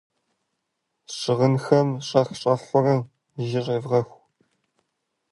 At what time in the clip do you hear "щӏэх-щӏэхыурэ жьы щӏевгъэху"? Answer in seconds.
2.07-4.21